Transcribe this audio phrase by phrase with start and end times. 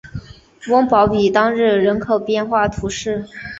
[0.69, 3.27] 翁堡比当日人口变化图示